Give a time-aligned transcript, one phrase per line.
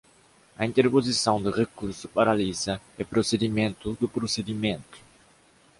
[0.57, 4.97] A interposição do recurso paralisa o procedimento do procedimento.